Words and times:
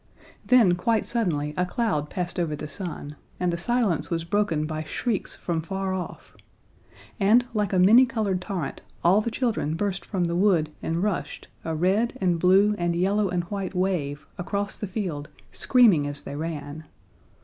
Then 0.43 0.73
quite 0.73 1.05
suddenly 1.05 1.53
a 1.55 1.63
cloud 1.63 2.09
passed 2.09 2.39
over 2.39 2.55
the 2.55 2.67
sun, 2.67 3.17
and 3.39 3.53
the 3.53 3.57
silence 3.59 4.09
was 4.09 4.23
broken 4.23 4.65
by 4.65 4.83
shrieks 4.83 5.35
from 5.35 5.61
far 5.61 5.93
off; 5.93 6.35
and, 7.19 7.45
like 7.53 7.71
a 7.71 7.77
many 7.77 8.07
colored 8.07 8.41
torrent, 8.41 8.81
all 9.03 9.21
the 9.21 9.29
children 9.29 9.75
burst 9.75 10.03
from 10.03 10.23
the 10.23 10.35
wood 10.35 10.71
and 10.81 11.03
rushed, 11.03 11.49
a 11.63 11.75
red 11.75 12.17
and 12.19 12.39
blue 12.39 12.73
and 12.79 12.95
yellow 12.95 13.29
and 13.29 13.43
white 13.43 13.75
wave, 13.75 14.25
across 14.39 14.75
the 14.75 14.87
field, 14.87 15.29
screaming 15.51 16.07
as 16.07 16.23
they 16.23 16.35
ran. 16.35 16.83